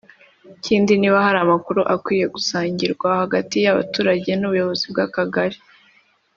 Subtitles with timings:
[0.57, 5.57] ikindi niba hari amakuru akwiye gusangirwa hagati y’abaturage n‘ubuyobozi bw’Akagari